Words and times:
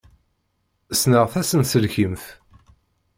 Ssneɣ 0.95 1.25
tasenselkimt. 1.33 2.23